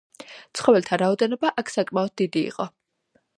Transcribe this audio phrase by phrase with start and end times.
[0.59, 2.69] ცხოველთა რაოდენობა აქ საკმაოდ დიდი იყო.